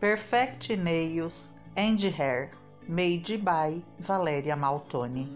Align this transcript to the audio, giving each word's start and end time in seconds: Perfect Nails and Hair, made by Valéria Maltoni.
Perfect 0.00 0.70
Nails 0.70 1.50
and 1.76 2.00
Hair, 2.00 2.52
made 2.88 3.44
by 3.44 3.82
Valéria 4.00 4.56
Maltoni. 4.56 5.28